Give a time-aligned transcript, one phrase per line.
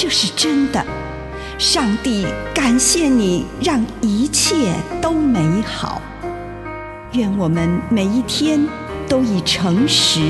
[0.00, 0.80] 这是真的。
[1.58, 6.00] 上帝感谢你，让一切都美好。
[7.14, 8.64] 愿我们每一天
[9.08, 10.20] 都以诚实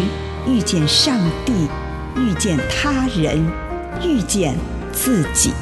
[0.47, 1.69] 遇见上帝，
[2.17, 3.47] 遇见他人，
[4.03, 4.57] 遇见
[4.91, 5.53] 自己。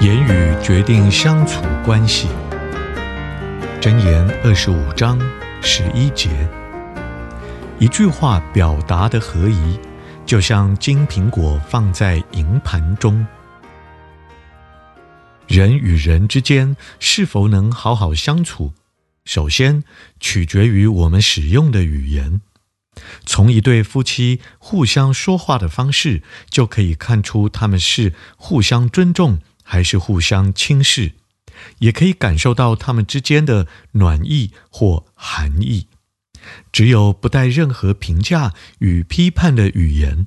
[0.00, 2.28] 言语决定相处关系。
[3.78, 5.20] 箴言二十五章
[5.60, 6.30] 十一节，
[7.82, 9.76] 一句话表达的合宜，
[10.24, 13.26] 就像金苹果放在银盘中。
[15.48, 18.72] 人与人之间是否能好好相处，
[19.24, 19.82] 首先
[20.20, 22.40] 取决于我们使用的语言。
[23.26, 31.14] 从一对夫妻互相说话的方式，就可以看出他们是互相尊重，还是互相轻视，
[31.80, 35.88] 也可以感受到他们之间的暖意或寒意。
[36.72, 40.26] 只有不带任何评价与批判的语言，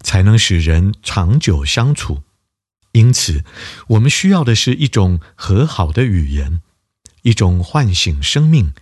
[0.00, 2.22] 才能使人长久相处。
[2.92, 3.44] 因此，
[3.88, 6.60] 我们需要的是一种和好的语言，
[7.22, 8.74] 一种唤醒生命、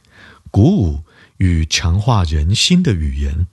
[0.50, 1.04] 鼓舞
[1.36, 3.46] 与强化人心的语言。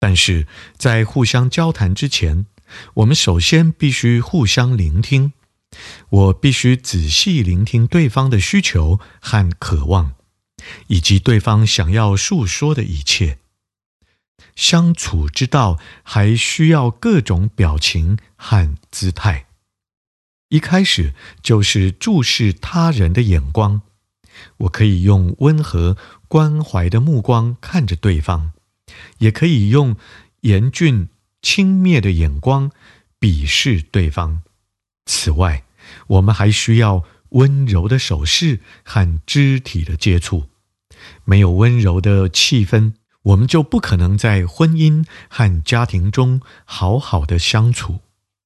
[0.00, 2.46] 但是在互相交谈之前，
[2.94, 5.32] 我们首先必须互相聆听。
[6.08, 10.14] 我必须仔细聆听对方的需求和渴望，
[10.88, 13.38] 以及对方想要诉说的一切。
[14.56, 19.46] 相处之道还需要各种表情和姿态。
[20.48, 23.82] 一开始就是注视他人的眼光。
[24.58, 25.96] 我可以用温和
[26.28, 28.52] 关怀的目光看着对方，
[29.18, 29.96] 也可以用
[30.42, 31.08] 严峻
[31.42, 32.70] 轻蔑的眼光
[33.20, 34.42] 鄙视对方。
[35.06, 35.64] 此外，
[36.06, 40.48] 我们还需要温柔的手势和肢体的接触。
[41.24, 42.92] 没有温柔的气氛，
[43.22, 47.96] 我们就不可能在婚姻和家庭中好好的相处。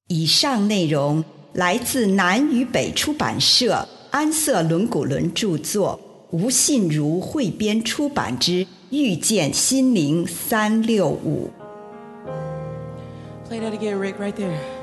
[0.07, 5.99] 以上内容来自南与北出版社安瑟伦古伦著作，
[6.31, 11.49] 吴信如汇编出版之《遇见心灵三六五》。
[13.49, 14.82] Play that again, Rick, right there.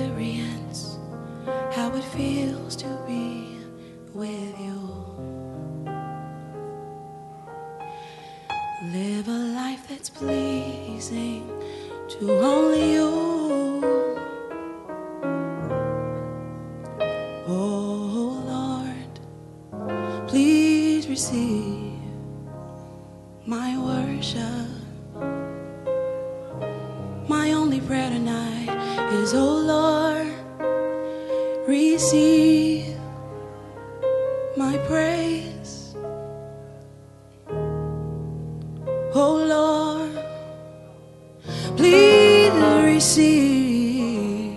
[0.00, 0.98] Experience
[1.72, 3.58] how it feels to be
[4.14, 4.80] with you.
[8.92, 11.46] Live a life that's pleasing
[12.08, 13.10] to only you.
[17.46, 22.00] Oh Lord, please receive
[23.44, 24.69] my worship.
[29.34, 30.40] Oh Lord
[31.66, 32.96] receive
[34.56, 35.94] my praise.
[39.14, 40.24] Oh Lord,
[41.76, 42.52] please
[42.84, 44.56] receive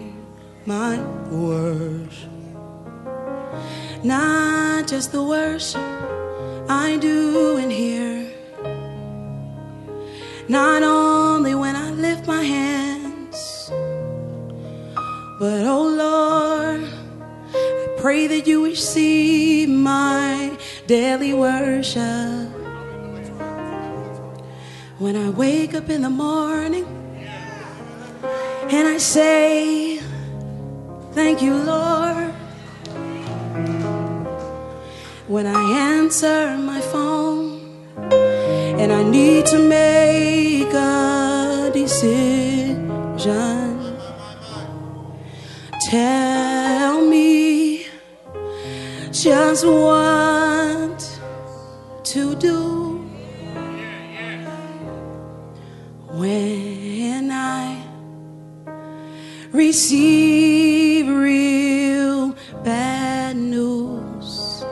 [0.66, 1.00] my
[1.30, 2.30] worship.
[4.04, 6.13] Not just the worship
[18.34, 20.58] that you receive my
[20.88, 22.50] daily worship.
[24.98, 26.86] When I wake up in the morning
[28.72, 30.00] and I say,
[31.12, 32.32] Thank you, Lord.
[35.28, 35.62] When I
[35.94, 37.86] answer my phone
[38.82, 40.03] and I need to make
[49.54, 51.20] just want
[52.04, 52.98] to do
[56.10, 57.86] when I
[59.52, 64.66] receive real bad news.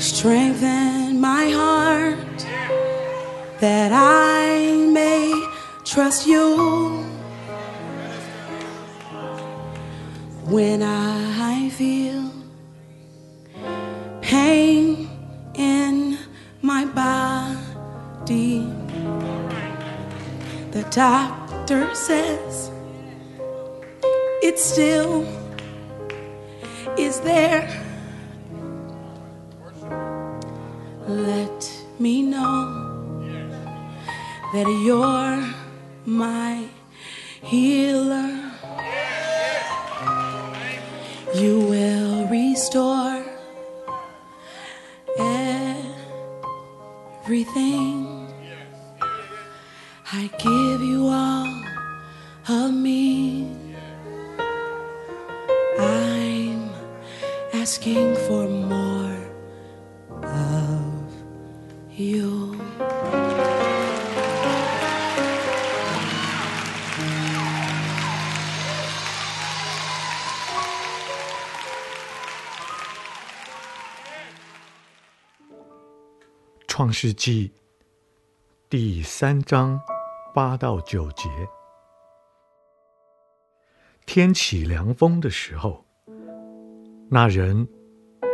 [0.00, 2.38] Strengthen my heart
[3.60, 5.30] that I may
[5.84, 6.56] trust you
[10.54, 12.11] when I feel
[20.92, 22.70] doctor says
[24.42, 25.26] it still
[26.98, 27.66] is there.
[31.08, 33.22] Let me know
[34.52, 35.54] that you're
[36.04, 36.68] my
[37.42, 38.31] healer.
[58.32, 59.18] For more
[60.22, 61.12] of
[61.94, 62.56] you.
[76.66, 77.52] 创世纪
[78.70, 79.78] 第三章
[80.34, 81.28] 八到九节：
[84.06, 85.84] 天起凉风的时候，
[87.10, 87.68] 那人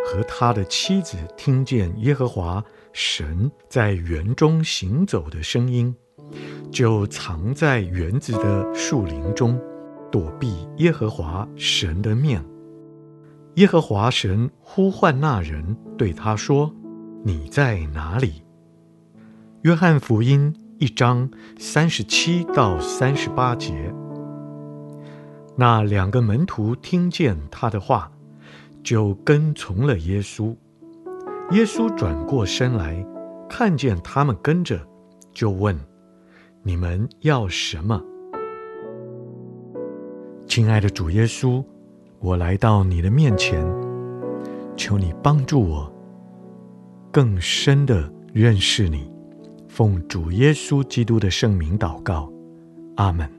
[0.08, 2.64] 和他的妻子听见耶和华
[2.94, 5.94] 神在园中行走的声音，
[6.70, 9.60] 就藏在园子的树林中，
[10.10, 12.42] 躲避耶和华神的面。
[13.56, 16.74] 耶和华神呼唤那人，对他说
[17.22, 18.42] ：“你在哪里？”
[19.60, 23.92] 约翰福音一章三十七到三十八节。
[25.54, 28.10] 那两个门徒听见他的话，
[28.82, 30.54] 就跟从了耶稣。
[31.52, 33.04] 耶稣转过身来，
[33.48, 34.80] 看见他们跟着，
[35.32, 35.78] 就问
[36.62, 38.02] ：“你们要什么？”
[40.46, 41.64] 亲爱的主耶稣，
[42.20, 43.64] 我来到你的面前，
[44.76, 45.92] 求你帮助我，
[47.12, 49.10] 更深地认识你。
[49.68, 52.30] 奉主耶稣基督的圣名祷告，
[52.96, 53.30] 阿门。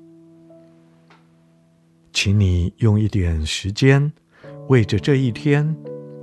[2.14, 4.12] 请你用一点时间，
[4.70, 5.76] 为着这一天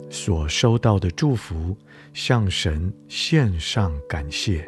[0.08, 1.76] 所收到的祝福，
[2.14, 4.64] 向神献上感谢。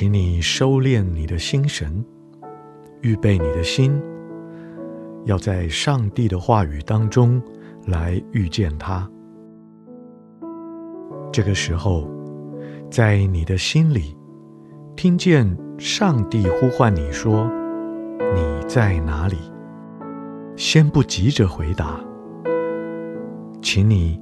[0.00, 2.02] 请你收敛你的心神，
[3.02, 4.00] 预备你的心，
[5.26, 7.38] 要在上帝的话语当中
[7.84, 9.06] 来遇见他。
[11.30, 12.10] 这个时候，
[12.90, 14.16] 在你的心里，
[14.96, 17.46] 听见上帝呼唤你说
[18.34, 19.36] ：“你在哪里？”
[20.56, 22.00] 先不急着回答，
[23.60, 24.18] 请你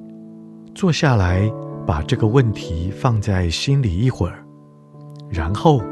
[0.74, 1.48] 坐下来，
[1.86, 4.44] 把这个问题放在心里一会儿。
[5.30, 5.82] 然后，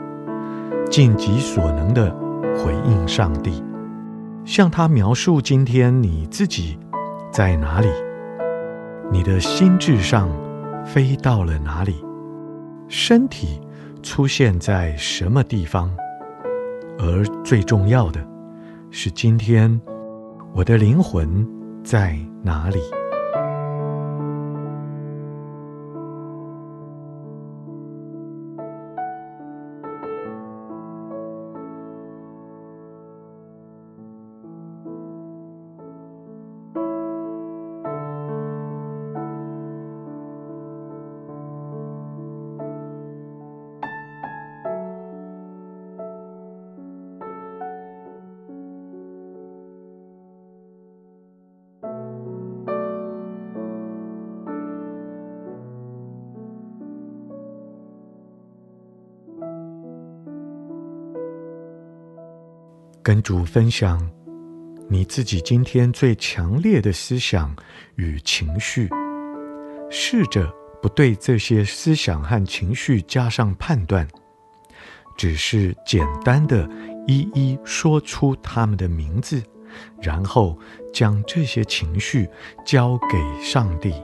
[0.91, 2.11] 尽己所能的
[2.57, 3.63] 回应上帝，
[4.45, 6.79] 向他描述今天你自己
[7.31, 7.89] 在哪里，
[9.11, 10.29] 你的心智上
[10.85, 12.05] 飞到了哪里，
[12.89, 13.61] 身体
[14.03, 15.91] 出现在什么地方，
[16.99, 18.21] 而最重要的
[18.91, 19.81] 是，今天
[20.55, 21.47] 我的灵魂
[21.85, 22.79] 在哪里。
[63.07, 64.05] 跟主分享
[64.91, 67.55] 你自己今天最强烈的思想
[67.95, 68.91] 与情绪，
[69.89, 74.05] 试着不对这些思想和情绪加上判断，
[75.17, 76.69] 只是简单的
[77.07, 79.41] 一一说出他们的名字，
[80.03, 80.59] 然后
[80.93, 82.29] 将这些情绪
[82.65, 83.95] 交给上帝。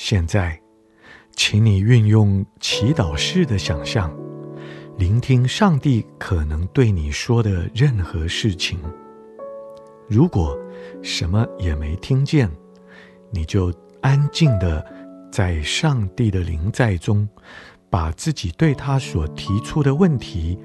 [0.00, 0.56] 现在，
[1.34, 4.16] 请你运用祈祷式的想象，
[4.96, 8.78] 聆听上帝可能对你说的任何事情。
[10.08, 10.56] 如果
[11.02, 12.48] 什么也没听见，
[13.32, 14.86] 你就安静地
[15.32, 17.28] 在上帝的临在中，
[17.90, 20.56] 把自己对他所提出的问题，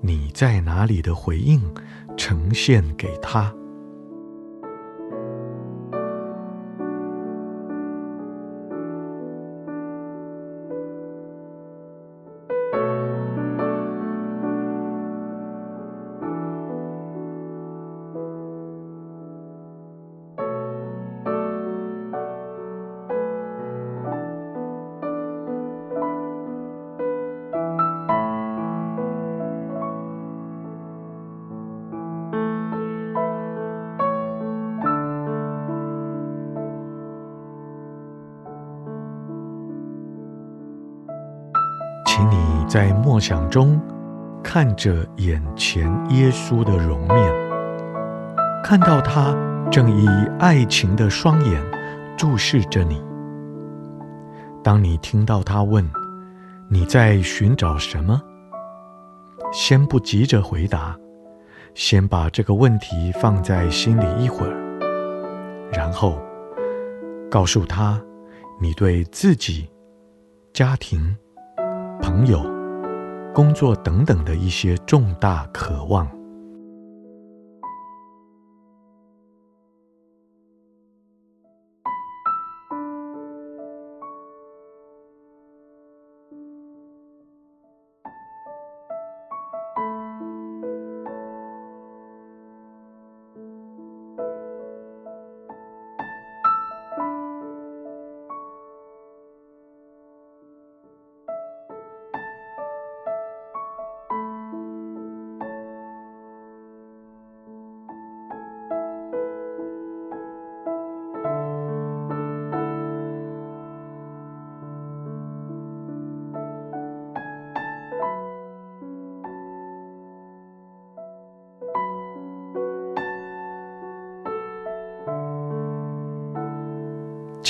[0.00, 1.62] 你在哪里的回应，
[2.16, 3.54] 呈现给他。
[42.70, 43.80] 在默想中
[44.44, 47.34] 看着眼前耶稣的容面，
[48.62, 49.34] 看到他
[49.72, 50.06] 正以
[50.38, 51.60] 爱情的双眼
[52.16, 53.02] 注视着你。
[54.62, 55.84] 当你听到他问
[56.68, 58.22] 你在寻找什么，
[59.52, 60.96] 先不急着回答，
[61.74, 64.54] 先把这个问题放在心里一会儿，
[65.72, 66.22] 然后
[67.28, 68.00] 告诉他
[68.60, 69.68] 你对自己、
[70.52, 71.16] 家庭。
[72.02, 72.42] 朋友、
[73.32, 76.19] 工作等等的一些重大渴望。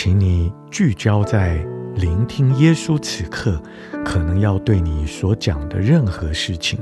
[0.02, 1.62] 请你聚焦在
[1.94, 3.60] 聆听耶稣此刻
[4.02, 6.80] 可能要对你所讲的任何事情。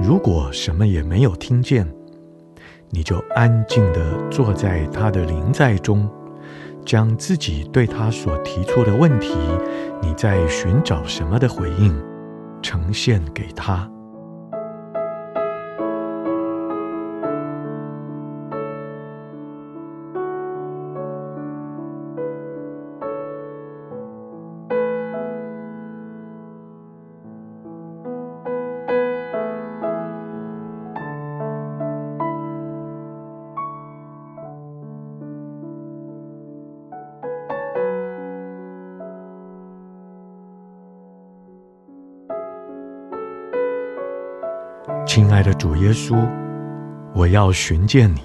[0.00, 1.86] 如果什么也没有听见，
[2.88, 4.00] 你就安静地
[4.30, 6.08] 坐在他的临在中，
[6.82, 9.36] 将自己对他所提出的问题，
[10.00, 11.94] 你在寻找什么的回应，
[12.62, 13.86] 呈现给他。
[45.18, 46.16] 亲爱的主耶稣，
[47.12, 48.20] 我要寻见你，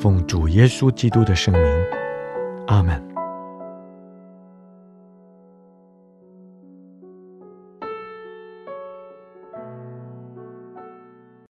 [0.00, 1.62] 奉主耶稣基督的圣名，
[2.68, 3.09] 阿门。